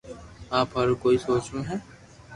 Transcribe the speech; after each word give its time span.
آپ 0.59 0.69
ھارو 0.75 0.93
ڪوئي 1.03 1.17
سوچوو 1.25 1.59
ھي 1.69 1.77